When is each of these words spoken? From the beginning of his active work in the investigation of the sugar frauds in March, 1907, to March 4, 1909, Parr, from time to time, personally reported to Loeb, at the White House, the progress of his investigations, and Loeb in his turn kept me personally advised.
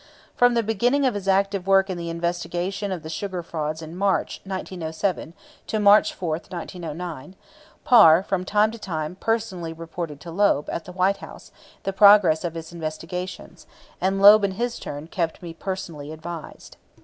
From 0.35 0.55
the 0.55 0.63
beginning 0.63 1.05
of 1.05 1.13
his 1.13 1.27
active 1.27 1.67
work 1.67 1.87
in 1.87 1.95
the 1.95 2.09
investigation 2.09 2.91
of 2.91 3.03
the 3.03 3.07
sugar 3.09 3.43
frauds 3.43 3.83
in 3.83 3.95
March, 3.95 4.41
1907, 4.45 5.35
to 5.67 5.79
March 5.79 6.11
4, 6.11 6.37
1909, 6.49 7.35
Parr, 7.83 8.23
from 8.23 8.43
time 8.43 8.71
to 8.71 8.79
time, 8.79 9.13
personally 9.15 9.73
reported 9.73 10.19
to 10.21 10.31
Loeb, 10.31 10.71
at 10.71 10.85
the 10.85 10.91
White 10.91 11.17
House, 11.17 11.51
the 11.83 11.93
progress 11.93 12.43
of 12.43 12.55
his 12.55 12.73
investigations, 12.73 13.67
and 14.01 14.19
Loeb 14.19 14.43
in 14.43 14.53
his 14.53 14.79
turn 14.79 15.05
kept 15.05 15.43
me 15.43 15.53
personally 15.53 16.11
advised. 16.11 16.77